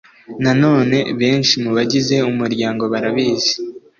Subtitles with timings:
[0.43, 3.53] nanone benshi mu bagize umuryango barabizi